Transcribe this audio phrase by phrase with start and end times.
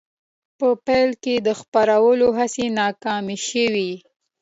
[0.57, 3.91] په پیل کې د خپرولو هڅې ناکامې شوې.